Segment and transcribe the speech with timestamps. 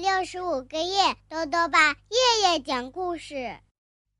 [0.00, 3.58] 六十五个夜，豆豆爸夜夜讲故事，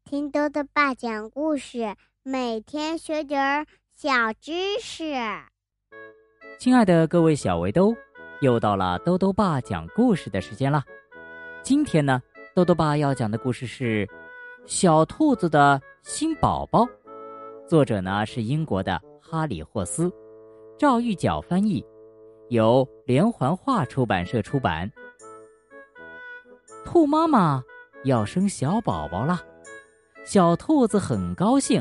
[0.04, 3.66] 听豆豆爸讲故事，每天学点儿
[3.96, 5.14] 小知识。
[6.58, 7.94] 亲爱的各位小围兜，
[8.42, 10.84] 又到了豆豆爸讲故事的时间了。
[11.62, 12.20] 今天呢，
[12.54, 14.06] 豆豆爸要讲的故事是
[14.66, 16.84] 《小兔子的新宝宝》，
[17.66, 20.12] 作者呢是英国的哈里霍斯，
[20.78, 21.82] 赵玉角翻译，
[22.50, 24.92] 由连环画出版社出版。
[26.92, 27.62] 兔妈妈
[28.02, 29.40] 要生小宝宝了，
[30.24, 31.80] 小兔子很高兴。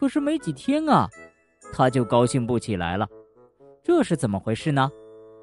[0.00, 1.06] 可是没几天啊，
[1.74, 3.06] 它就高兴不起来了。
[3.82, 4.90] 这是怎么回事呢？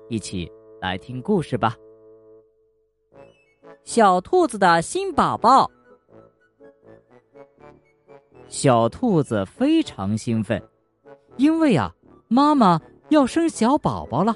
[0.07, 1.75] 一起来听故事吧。
[3.83, 5.69] 小兔子的新宝宝，
[8.47, 10.59] 小兔子非常兴奋，
[11.37, 11.93] 因为啊，
[12.27, 14.35] 妈妈要生小宝宝了。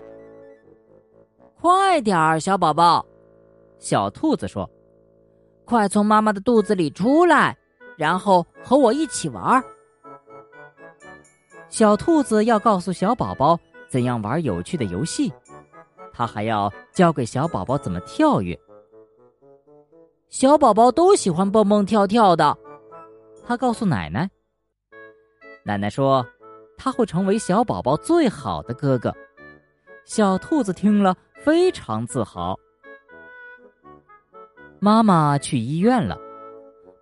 [1.59, 3.03] 快点儿，小宝宝！
[3.84, 4.67] 小兔子说
[5.67, 7.53] ：“快从妈妈的肚子里出来，
[7.98, 9.62] 然后和我一起玩。”
[11.67, 15.34] 小兔子要告诉小宝宝怎样玩有趣的游戏，
[16.14, 18.58] 它还要教给小宝宝怎么跳跃。
[20.30, 22.58] 小宝宝都喜欢蹦蹦跳跳的，
[23.45, 24.30] 他告诉奶奶。
[25.66, 26.26] 奶奶说
[26.80, 29.14] ：“他会成为小宝宝最好的哥哥。”
[30.08, 32.58] 小兔子听了非常自豪。
[34.84, 36.20] 妈妈去医院了，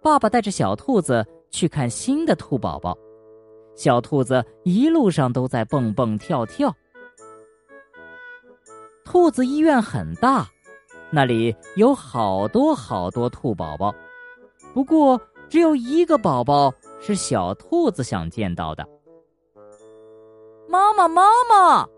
[0.04, 2.96] 爸爸带着小兔子去看新的兔宝宝。
[3.74, 6.72] 小兔子一路上都在蹦蹦跳跳。
[9.04, 10.48] 兔子医院很大，
[11.10, 13.92] 那里有好多好多兔宝宝，
[14.76, 18.88] 不过只有一个宝宝是小兔子想见到的。
[20.70, 21.90] 妈妈，妈妈！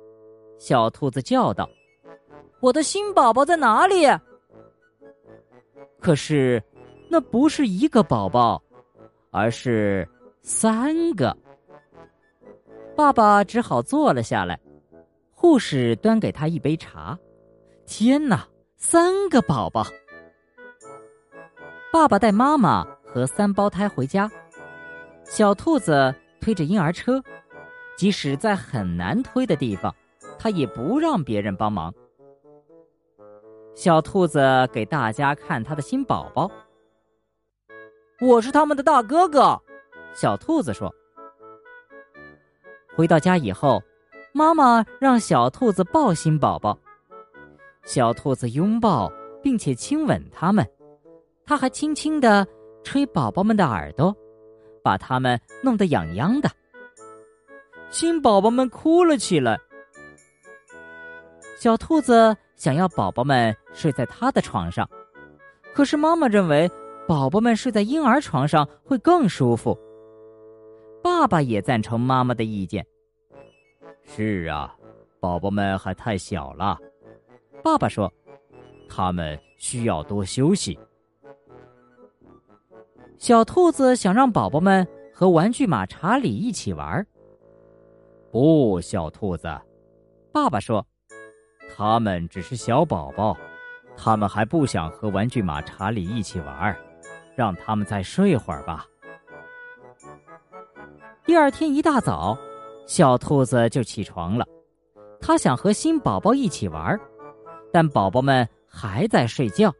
[0.58, 1.70] 小兔子叫道
[2.64, 4.08] ：“我的新宝宝在哪里？”
[6.00, 6.62] 可是，
[7.10, 8.62] 那不是一个宝宝，
[9.32, 10.08] 而是
[10.42, 11.36] 三个。
[12.96, 14.60] 爸爸只好坐了下来。
[15.32, 17.18] 护士端给他一杯茶。
[17.86, 19.86] 天哪，三个宝宝！
[21.92, 24.32] 爸爸带妈妈和三胞胎回家。
[25.26, 27.22] 小兔子推着婴儿车，
[27.98, 29.94] 即使在很难推的地方，
[30.40, 31.94] 它也不让别人帮忙。
[33.76, 36.50] 小兔子给大家看它的新宝宝。
[38.22, 39.60] 我是他们的大哥哥，
[40.14, 40.94] 小兔子说。
[42.96, 43.82] 回到家以后，
[44.32, 46.78] 妈妈让小兔子抱新宝宝。
[47.84, 50.66] 小兔子拥抱并且亲吻他们，
[51.44, 52.48] 它还轻轻的
[52.84, 54.16] 吹宝宝们的耳朵，
[54.84, 56.50] 把他们弄得痒痒的。
[57.90, 59.60] 新宝宝们哭了起来。
[61.58, 62.38] 小兔子。
[62.56, 64.90] 想要宝宝们睡在他的床上，
[65.74, 66.70] 可是妈妈认为
[67.08, 69.78] 宝宝们睡在婴儿床上会更舒服。
[71.02, 72.86] 爸爸也赞成妈妈的意见。
[74.04, 74.74] 是啊，
[75.20, 76.78] 宝宝们还太小了，
[77.64, 78.12] 爸爸说，
[78.88, 80.78] 他们需要多休息。
[83.18, 87.06] 小兔子想让宝宝们和玩具马查理一起玩。
[88.32, 89.50] 不，小兔子，
[90.32, 90.86] 爸爸说。
[91.76, 93.36] 他们只是小宝宝，
[93.98, 96.78] 他们还不想和玩具马查理一起玩，
[97.36, 98.86] 让他们再睡会儿吧。
[101.26, 102.38] 第二天一大早，
[102.86, 104.46] 小兔子就起床了，
[105.20, 107.00] 它想和新宝宝一起玩，
[107.72, 109.74] 但宝宝们还在睡觉。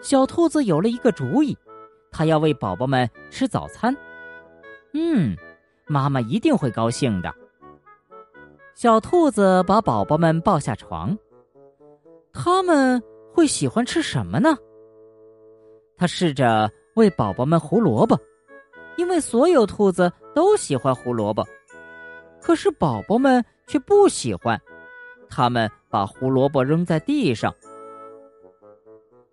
[0.00, 1.56] 小兔子有了一个主意，
[2.10, 3.94] 它要喂宝宝们吃早餐。
[4.94, 5.36] 嗯，
[5.86, 7.34] 妈妈一定会高兴的。
[8.76, 11.16] 小兔子把宝宝们抱下床，
[12.30, 14.54] 他们会喜欢吃什么呢？
[15.96, 18.14] 他试着喂宝宝们胡萝卜，
[18.98, 21.42] 因为所有兔子都喜欢胡萝卜，
[22.38, 24.60] 可是宝宝们却不喜欢，
[25.26, 27.50] 他们把胡萝卜扔在地上。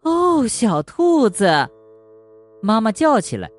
[0.04, 1.50] 哦，小兔子，
[2.62, 3.52] 妈妈叫起来，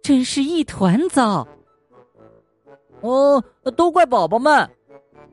[0.00, 1.46] 真是一团糟。
[3.02, 3.44] 哦，
[3.76, 4.66] 都怪宝宝们。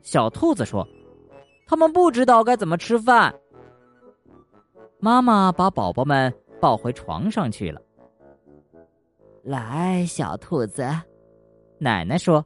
[0.02, 0.86] 小兔子说
[1.66, 3.34] ：“他们不知道该怎么吃饭。”
[4.98, 7.80] 妈妈把宝宝们抱回床上去了。
[9.42, 10.86] 来，小兔子，
[11.78, 12.44] 奶奶说：“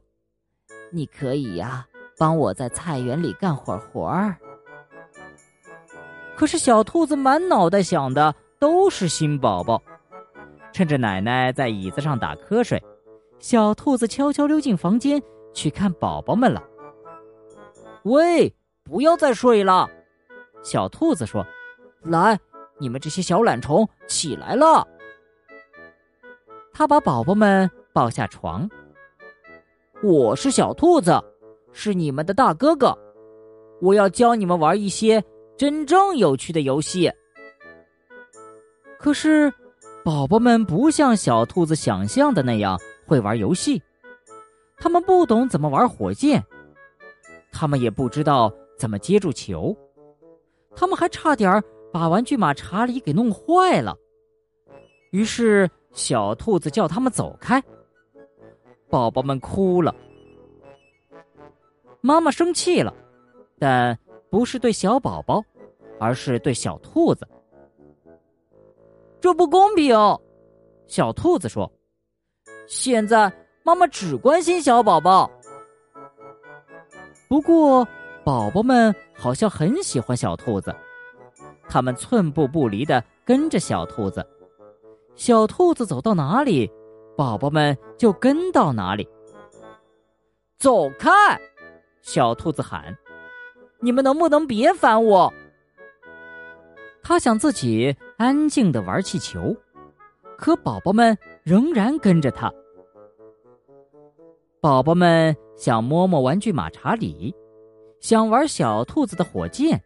[0.91, 1.85] 你可以呀，
[2.17, 4.37] 帮我在菜园里干会儿活儿。”
[6.37, 9.81] 可是小兔子满脑袋想的都是新宝宝。
[10.71, 12.81] 趁着奶奶在椅子上打瞌睡，
[13.39, 15.21] 小兔子悄悄溜进房间
[15.53, 16.61] 去看宝宝们了。
[18.05, 18.53] 喂，
[18.83, 19.89] 不要再睡了，
[20.61, 21.43] 小兔子说
[22.05, 22.39] ：“来，
[22.77, 24.87] 你们这些小懒虫，起来了。
[26.71, 28.69] 他把宝宝们抱下床。
[30.03, 31.19] 我是小兔子，
[31.73, 32.95] 是你们的大哥哥。
[33.81, 35.23] 我要教你们玩一些
[35.57, 37.11] 真正有趣的游戏。
[38.99, 39.51] 可是，
[40.03, 43.81] 宝宝们不像小兔子想象的那样会玩游戏，
[44.77, 46.45] 他们不懂怎么玩火箭，
[47.57, 49.73] 他们也不知道怎么接住球，
[50.75, 53.95] 他们还差点把玩具马查理给弄坏了。
[55.11, 57.63] 于是，小兔子叫他们走开。
[58.89, 59.95] 宝宝们哭了，
[62.01, 62.93] 妈妈生气了。
[63.57, 63.97] 但
[64.29, 65.41] 不是对小宝宝，
[65.97, 67.25] 而是对小兔子。
[69.21, 69.95] 这不公平，
[70.87, 71.71] 小兔子说
[72.67, 73.31] ：“现在
[73.63, 75.31] 妈妈只关心小宝宝。”
[77.27, 77.87] 不过，
[78.23, 80.73] 宝宝们好像很喜欢小兔子，
[81.67, 84.25] 他们寸步不离的跟着小兔子。
[85.15, 86.69] 小兔子走到哪里，
[87.17, 89.07] 宝宝们就跟到哪里。
[90.59, 91.09] 走开！
[92.01, 92.95] 小兔子喊。
[93.79, 95.31] 你们能不能别烦我？
[97.03, 99.55] 他想自己安静的玩气球，
[100.37, 102.51] 可宝宝们仍然跟着他。
[104.65, 107.31] 宝宝们想摸摸玩具马查理，
[107.99, 109.79] 想玩小兔子的火箭，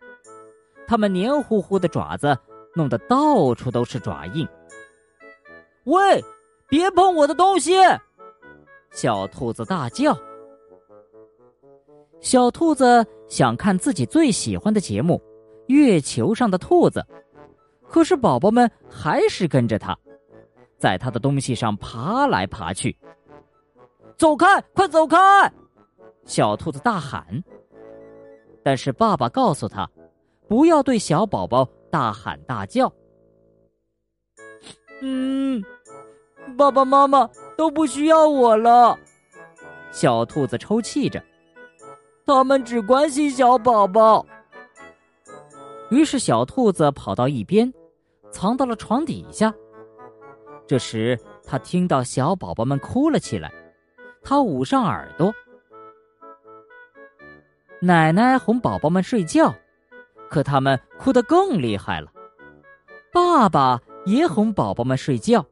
[0.88, 2.34] 他们黏糊糊的爪子
[2.74, 4.48] 弄得到处都是爪印。
[5.84, 6.24] 喂，
[6.70, 7.74] 别碰我的东西！
[8.92, 10.18] 小兔子大叫。
[12.22, 15.16] 小兔子想看自己最喜欢的节目
[15.68, 17.06] 《月球上的兔子》，
[17.86, 19.94] 可是宝宝们还是跟着他，
[20.78, 22.98] 在他的东西上爬来爬去。
[24.20, 25.18] 走开，快走开！
[26.26, 27.42] 小兔子大喊。
[28.62, 29.90] 但是爸爸告诉他，
[30.46, 32.92] 不要对小宝宝大喊大叫。
[35.02, 35.64] 嗯，
[36.58, 39.00] 爸爸妈妈都不需要我了。
[39.90, 41.24] 小兔子抽泣着。
[42.26, 44.26] 他们只关心小宝宝。
[45.90, 47.74] 于是，小兔子跑到一边，
[48.32, 49.52] 藏到了床底下。
[50.68, 53.52] 这时，他听到小宝宝们哭了起来，
[54.22, 55.34] 他捂上耳朵。
[57.82, 59.54] 奶奶哄宝宝们睡觉，
[60.30, 62.12] 可他们哭得更厉害了。
[63.12, 65.46] 爸爸也哄宝宝们睡觉，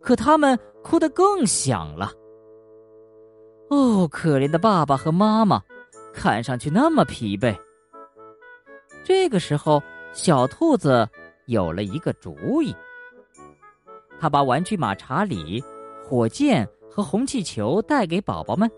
[0.00, 2.12] 可他们哭得更响了。
[3.70, 5.62] 哦，可怜的爸爸和妈妈！
[6.12, 7.56] 看上去那么疲惫。
[9.04, 9.80] 这个时候，
[10.12, 11.08] 小兔子
[11.46, 12.74] 有了一个主意。
[14.18, 15.62] 他把玩具马查理、
[16.04, 16.68] 火箭
[17.02, 18.70] 红气球带给宝宝们。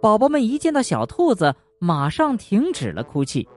[0.00, 3.48] 宝宝们一见到小兔子，马上停止了哭泣。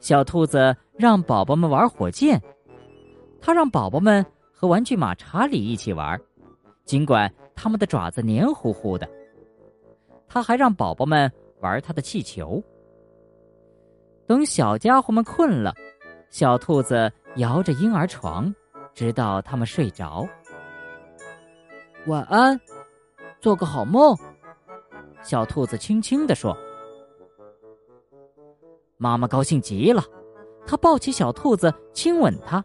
[0.00, 2.40] 小兔子让宝宝们玩火箭，
[3.40, 6.20] 他让宝宝们和玩具马查理一起玩，
[6.84, 9.08] 尽管他们的爪子黏糊糊的。
[10.26, 11.30] 他还让宝宝们
[11.60, 12.62] 玩他的气球。
[14.26, 15.74] 等小家伙们困了，
[16.30, 18.54] 小兔子摇着婴儿床，
[18.94, 20.26] 直到他们睡着。
[22.06, 22.58] 晚安，
[23.40, 24.16] 做个好梦。
[25.22, 26.56] 小兔子轻轻地说。
[28.96, 30.02] 妈妈高兴极了，
[30.66, 32.64] 她抱起小兔子，亲吻它。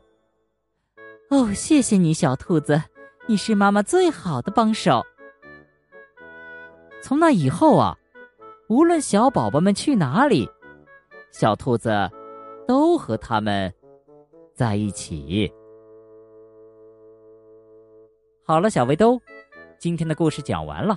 [1.29, 2.81] 哦，谢谢你，小兔子，
[3.27, 5.03] 你是妈妈最好的帮手。
[7.01, 7.97] 从那以后啊，
[8.69, 10.49] 无论小宝宝们去哪里，
[11.31, 12.09] 小兔子
[12.65, 13.73] 都和他们
[14.53, 15.51] 在一起。
[18.47, 19.19] 好了，小围兜，
[19.79, 20.95] 今天的故事讲完了。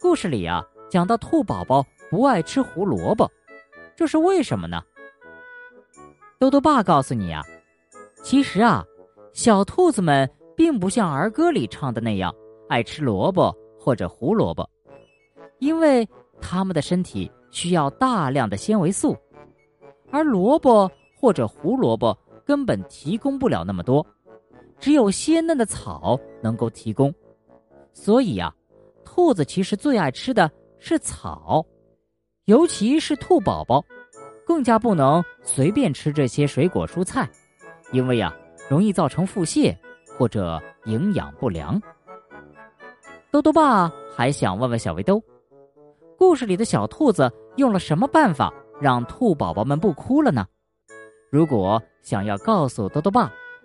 [0.00, 3.30] 故事里啊，讲到兔宝宝不爱吃胡萝卜，
[3.94, 4.82] 这是为什么呢？
[6.38, 7.42] 豆豆爸告诉你啊，
[8.22, 8.82] 其实啊，
[9.34, 10.26] 小兔子们
[10.56, 12.34] 并不像儿歌里唱的那样
[12.70, 14.66] 爱吃萝卜或者胡萝卜。
[15.58, 16.08] 因为
[16.40, 19.14] 它们的身体需要大量的纤维素，
[20.10, 24.06] 而萝卜或者胡萝卜根本提供不了那么多，
[24.82, 27.14] 只有鲜嫩的草能够提供。
[27.92, 28.52] 所以呀，
[29.04, 31.64] 兔子其实最爱吃的是草，
[32.46, 33.84] 尤其是兔宝宝，
[34.44, 37.30] 更加不能随便吃这些水果蔬菜，
[37.92, 38.34] 因为呀，
[38.68, 39.72] 容易造成腹泻
[40.18, 41.80] 或者营养不良。
[43.30, 45.22] 豆豆爸还想问问小围兜。
[46.18, 50.44] 故事里的小兔子用了什么办法让兔宝宝们不哭了呢？
[51.30, 53.32] 如果想要告诉兜兜爸，